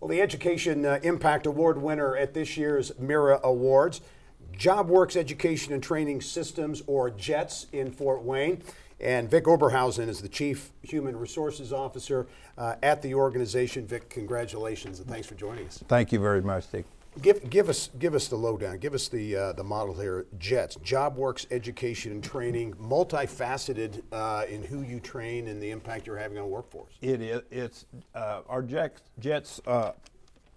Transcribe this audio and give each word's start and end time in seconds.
Well, 0.00 0.08
the 0.08 0.20
Education 0.20 0.84
uh, 0.84 1.00
Impact 1.02 1.46
Award 1.46 1.80
winner 1.80 2.16
at 2.16 2.34
this 2.34 2.56
year's 2.56 2.92
Mira 2.98 3.40
Awards, 3.42 4.02
JobWorks 4.52 5.16
Education 5.16 5.72
and 5.72 5.82
Training 5.82 6.20
Systems, 6.20 6.82
or 6.86 7.10
JETS, 7.10 7.66
in 7.72 7.90
Fort 7.90 8.22
Wayne. 8.22 8.62
And 9.00 9.30
Vic 9.30 9.44
Oberhausen 9.44 10.08
is 10.08 10.22
the 10.22 10.28
Chief 10.28 10.70
Human 10.82 11.16
Resources 11.16 11.72
Officer 11.72 12.26
uh, 12.56 12.76
at 12.82 13.02
the 13.02 13.14
organization. 13.14 13.86
Vic, 13.86 14.08
congratulations 14.08 15.00
and 15.00 15.08
thanks 15.08 15.26
for 15.26 15.34
joining 15.34 15.66
us. 15.66 15.82
Thank 15.88 16.12
you 16.12 16.18
very 16.18 16.40
much, 16.40 16.70
Dick. 16.70 16.86
Give, 17.22 17.48
give 17.48 17.70
us 17.70 17.88
give 17.98 18.14
us 18.14 18.28
the 18.28 18.36
lowdown. 18.36 18.78
Give 18.78 18.92
us 18.92 19.08
the 19.08 19.36
uh, 19.36 19.52
the 19.54 19.64
model 19.64 19.94
here. 19.94 20.26
Jets, 20.38 20.76
JobWorks 20.76 21.46
Education 21.50 22.12
and 22.12 22.22
Training, 22.22 22.74
multifaceted 22.74 24.02
uh, 24.12 24.44
in 24.48 24.62
who 24.62 24.82
you 24.82 25.00
train 25.00 25.48
and 25.48 25.60
the 25.60 25.70
impact 25.70 26.06
you're 26.06 26.18
having 26.18 26.38
on 26.38 26.50
workforce. 26.50 26.92
It 27.00 27.22
is. 27.22 27.42
It's 27.50 27.86
uh, 28.14 28.42
our 28.48 28.62
Jets, 28.62 29.02
Jets 29.18 29.60
uh, 29.66 29.92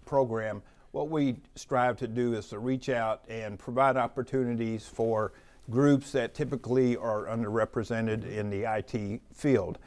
program. 0.06 0.62
What 0.92 1.10
we 1.10 1.38
strive 1.56 1.96
to 1.98 2.08
do 2.08 2.34
is 2.34 2.50
to 2.50 2.60
reach 2.60 2.90
out 2.90 3.24
and 3.30 3.58
provide 3.58 3.96
opportunities 3.96 4.86
for 4.86 5.32
groups 5.70 6.12
that 6.12 6.34
typically 6.34 6.98
are 6.98 7.26
underrepresented 7.26 8.30
in 8.30 8.50
the 8.50 8.64
IT 8.64 9.22
field. 9.34 9.78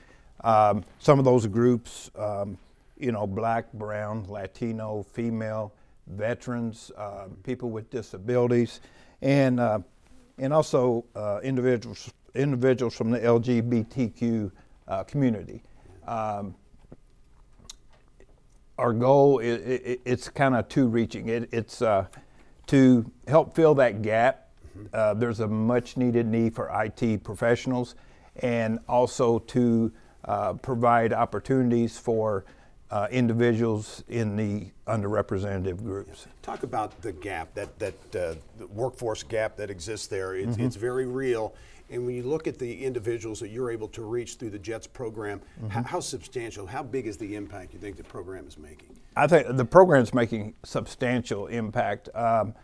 Um, 0.43 0.84
some 1.01 1.19
of 1.19 1.25
those 1.25 1.47
groups, 1.47 2.11
um, 2.17 2.57
you 2.98 3.12
know, 3.12 3.27
black, 3.27 3.73
brown, 3.73 4.25
Latino, 4.29 5.03
female 5.12 5.75
veterans, 6.06 6.91
uh, 6.97 7.29
people 7.42 7.70
with 7.70 7.91
disabilities, 7.91 8.80
and 9.20 9.61
uh, 9.61 9.79
and 10.38 10.52
also 10.52 11.05
uh, 11.15 11.41
individuals 11.42 12.11
individuals 12.34 12.95
from 12.95 13.11
the 13.11 13.19
LGBTQ 13.19 14.51
uh, 14.89 15.05
community. 15.05 15.62
Um, 16.06 16.55
our 18.78 18.92
goal 18.92 19.39
is 19.39 19.61
it, 19.62 20.00
it's 20.05 20.28
kind 20.28 20.55
of 20.55 20.69
two 20.69 20.89
reaching. 20.89 21.28
It, 21.28 21.48
it's 21.53 21.83
uh, 21.83 22.06
to 22.69 23.11
help 23.28 23.55
fill 23.55 23.75
that 23.77 24.03
gap. 24.03 24.48
Uh, 24.92 25.12
there's 25.12 25.41
a 25.41 25.48
much 25.48 25.98
needed 25.98 26.27
need 26.27 26.55
for 26.55 26.70
IT 26.83 27.22
professionals, 27.22 27.94
and 28.37 28.78
also 28.89 29.39
to 29.41 29.92
provide 30.62 31.12
opportunities 31.12 31.98
for 31.98 32.44
uh, 32.93 33.09
individuals 33.11 34.05
in 34.09 34.37
the 34.37 34.67
underrepresented 34.87 35.83
groups. 35.83 36.29
Talk 36.43 36.62
about 36.62 37.01
the 37.01 37.12
gap, 37.12 37.55
that 37.55 37.79
that 37.79 37.95
uh, 38.15 38.34
the 38.59 38.67
workforce 38.69 39.23
gap 39.23 39.57
that 39.57 39.71
exists 39.71 40.09
there. 40.09 40.37
It's, 40.37 40.57
mm-hmm. 40.57 40.67
it's, 40.67 40.77
very 40.77 41.07
real. 41.07 41.55
And 41.89 42.05
when 42.05 42.15
you 42.15 42.23
look 42.23 42.47
at 42.47 42.59
the 42.59 42.84
individuals 42.84 43.41
that 43.41 43.49
you're 43.49 43.71
able 43.71 43.89
to 43.89 44.03
reach 44.03 44.34
through 44.34 44.51
the 44.51 44.59
JETS 44.59 44.87
program, 44.87 45.41
mm-hmm. 45.41 45.69
how, 45.69 45.83
how, 45.83 46.01
substantial, 46.01 46.67
how 46.67 46.83
big 46.83 47.07
is 47.07 47.17
the 47.17 47.34
impact 47.34 47.73
you 47.73 47.79
think 47.79 47.97
the 47.97 48.05
program 48.05 48.47
is 48.47 48.59
making? 48.59 48.95
I 49.17 49.27
think 49.27 49.56
the 49.56 49.65
program 49.65 50.03
is 50.03 50.12
making 50.12 50.53
substantial 50.62 51.47
impact. 51.47 52.11
Um, 52.15 52.55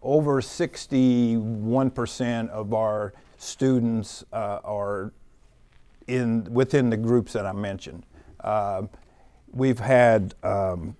over 0.00 0.40
61% 0.40 2.48
of 2.48 2.72
our 2.72 3.12
students 3.36 4.24
uh, 4.32 4.60
are 4.64 5.12
in 6.06 6.44
within 6.44 6.88
the 6.88 6.96
groups 6.96 7.34
that 7.34 7.44
I 7.44 7.52
mentioned. 7.52 8.06
We've 9.54 9.78
had 9.78 10.34
um, 10.42 10.96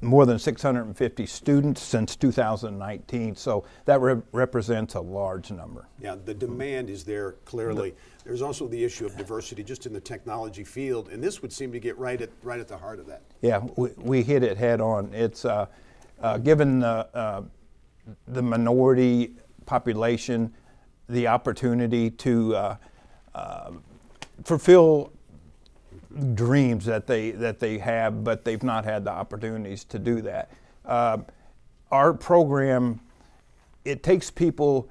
more 0.00 0.26
than 0.26 0.38
650 0.38 1.26
students 1.26 1.82
since 1.82 2.16
2019, 2.16 3.36
so 3.36 3.64
that 3.84 4.00
re- 4.00 4.22
represents 4.32 4.94
a 4.94 5.00
large 5.00 5.50
number. 5.50 5.86
Yeah, 6.00 6.16
the 6.24 6.34
demand 6.34 6.90
is 6.90 7.04
there 7.04 7.32
clearly. 7.44 7.94
There's 8.24 8.42
also 8.42 8.66
the 8.66 8.82
issue 8.82 9.06
of 9.06 9.16
diversity 9.16 9.62
just 9.62 9.86
in 9.86 9.92
the 9.92 10.00
technology 10.00 10.64
field, 10.64 11.08
and 11.10 11.22
this 11.22 11.42
would 11.42 11.52
seem 11.52 11.70
to 11.72 11.78
get 11.78 11.98
right 11.98 12.20
at 12.20 12.30
right 12.42 12.60
at 12.60 12.68
the 12.68 12.76
heart 12.76 12.98
of 12.98 13.06
that. 13.06 13.22
Yeah, 13.42 13.62
we, 13.76 13.90
we 13.96 14.22
hit 14.22 14.42
it 14.42 14.56
head 14.56 14.80
on. 14.80 15.12
It's 15.12 15.44
uh, 15.44 15.66
uh, 16.20 16.38
given 16.38 16.80
the, 16.80 17.08
uh, 17.14 17.42
the 18.28 18.42
minority 18.42 19.34
population 19.66 20.52
the 21.08 21.26
opportunity 21.26 22.10
to 22.10 22.56
uh, 22.56 22.76
uh, 23.34 23.70
fulfill 24.44 25.12
dreams 26.34 26.84
that 26.86 27.06
they 27.06 27.32
that 27.32 27.58
they 27.58 27.78
have, 27.78 28.24
but 28.24 28.44
they've 28.44 28.62
not 28.62 28.84
had 28.84 29.04
the 29.04 29.10
opportunities 29.10 29.84
to 29.84 29.98
do 29.98 30.20
that. 30.22 30.50
Uh, 30.84 31.18
our 31.90 32.12
program 32.14 33.00
it 33.84 34.02
takes 34.02 34.30
people 34.30 34.88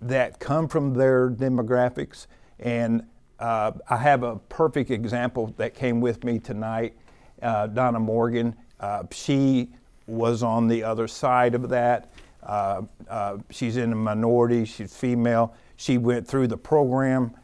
that 0.00 0.38
come 0.38 0.66
from 0.68 0.94
their 0.94 1.30
demographics, 1.30 2.26
and 2.58 3.06
uh, 3.38 3.72
I 3.88 3.96
have 3.96 4.22
a 4.22 4.36
perfect 4.36 4.90
example 4.90 5.54
that 5.56 5.74
came 5.74 6.00
with 6.00 6.24
me 6.24 6.38
tonight. 6.38 6.94
Uh, 7.42 7.66
Donna 7.66 8.00
Morgan, 8.00 8.54
uh, 8.80 9.04
she 9.10 9.70
was 10.06 10.42
on 10.42 10.68
the 10.68 10.82
other 10.82 11.06
side 11.06 11.54
of 11.54 11.68
that. 11.68 12.10
Uh, 12.42 12.82
uh, 13.08 13.38
she's 13.50 13.76
in 13.76 13.92
a 13.92 13.96
minority. 13.96 14.64
She's 14.64 14.96
female. 14.96 15.54
She 15.76 15.98
went 15.98 16.26
through 16.26 16.48
the 16.48 16.56
program, 16.56 17.34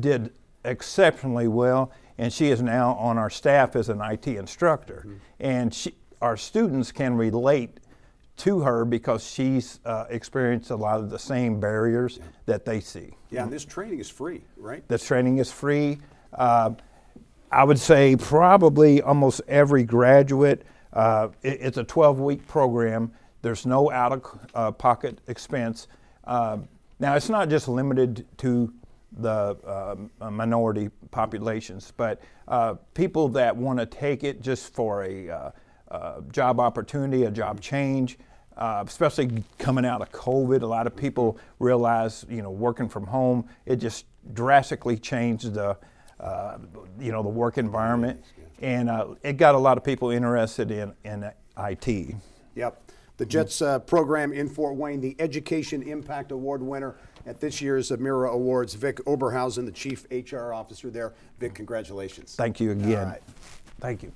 did 0.00 0.32
exceptionally 0.66 1.48
well 1.48 1.92
and 2.18 2.32
she 2.32 2.50
is 2.50 2.62
now 2.62 2.94
on 2.94 3.18
our 3.18 3.30
staff 3.30 3.76
as 3.76 3.88
an 3.88 4.00
IT 4.00 4.26
instructor. 4.26 5.04
Mm-hmm. 5.06 5.16
And 5.40 5.74
she, 5.74 5.94
our 6.22 6.36
students 6.36 6.92
can 6.92 7.14
relate 7.14 7.78
to 8.38 8.60
her 8.60 8.84
because 8.84 9.26
she's 9.26 9.80
uh, 9.84 10.04
experienced 10.10 10.70
a 10.70 10.76
lot 10.76 11.00
of 11.00 11.10
the 11.10 11.18
same 11.18 11.58
barriers 11.58 12.18
yeah. 12.18 12.26
that 12.46 12.64
they 12.64 12.80
see. 12.80 13.10
Yeah, 13.30 13.44
and 13.44 13.52
this 13.52 13.64
training 13.64 13.98
is 13.98 14.10
free, 14.10 14.42
right? 14.56 14.86
This 14.88 15.06
training 15.06 15.38
is 15.38 15.50
free. 15.50 15.98
Uh, 16.32 16.72
I 17.50 17.64
would 17.64 17.78
say 17.78 18.16
probably 18.16 19.00
almost 19.00 19.40
every 19.48 19.84
graduate, 19.84 20.66
uh, 20.92 21.28
it, 21.42 21.58
it's 21.60 21.78
a 21.78 21.84
12 21.84 22.18
week 22.18 22.46
program. 22.46 23.12
There's 23.42 23.64
no 23.64 23.90
out 23.90 24.12
of 24.12 24.48
uh, 24.54 24.72
pocket 24.72 25.20
expense. 25.28 25.88
Uh, 26.24 26.58
now, 26.98 27.14
it's 27.14 27.28
not 27.28 27.48
just 27.48 27.68
limited 27.68 28.26
to 28.38 28.72
the 29.12 30.08
uh, 30.20 30.30
minority 30.30 30.90
populations, 31.10 31.92
but 31.96 32.20
uh, 32.48 32.74
people 32.94 33.28
that 33.28 33.56
want 33.56 33.78
to 33.78 33.86
take 33.86 34.24
it 34.24 34.42
just 34.42 34.74
for 34.74 35.04
a 35.04 35.30
uh, 35.30 35.50
uh, 35.90 36.20
job 36.32 36.60
opportunity, 36.60 37.24
a 37.24 37.30
job 37.30 37.60
change, 37.60 38.18
uh, 38.56 38.82
especially 38.86 39.44
coming 39.58 39.84
out 39.84 40.02
of 40.02 40.10
COVID. 40.10 40.62
A 40.62 40.66
lot 40.66 40.86
of 40.86 40.96
people 40.96 41.38
realize, 41.58 42.26
you 42.28 42.42
know, 42.42 42.50
working 42.50 42.88
from 42.88 43.06
home, 43.06 43.48
it 43.64 43.76
just 43.76 44.06
drastically 44.34 44.98
changed 44.98 45.54
the, 45.54 45.76
uh, 46.20 46.58
you 46.98 47.12
know, 47.12 47.22
the 47.22 47.28
work 47.28 47.58
environment, 47.58 48.22
and 48.60 48.90
it 49.22 49.36
got 49.36 49.54
a 49.54 49.58
lot 49.58 49.76
of 49.76 49.84
people 49.84 50.10
interested 50.10 50.70
in, 50.70 50.92
in 51.04 51.30
IT. 51.58 52.16
Yep. 52.54 52.82
The 53.18 53.26
JETS 53.26 53.62
uh, 53.62 53.78
program 53.80 54.32
in 54.32 54.48
Fort 54.48 54.76
Wayne, 54.76 55.00
the 55.00 55.16
Education 55.18 55.82
Impact 55.82 56.32
Award 56.32 56.62
winner 56.62 56.96
at 57.26 57.40
this 57.40 57.60
year's 57.60 57.90
Amira 57.90 58.30
Awards, 58.30 58.74
Vic 58.74 58.96
Oberhausen, 59.06 59.64
the 59.64 59.72
Chief 59.72 60.06
HR 60.10 60.52
Officer 60.52 60.90
there. 60.90 61.14
Vic, 61.40 61.54
congratulations. 61.54 62.34
Thank 62.36 62.60
you 62.60 62.72
again. 62.72 63.16
Thank 63.80 64.02
you. 64.02 64.12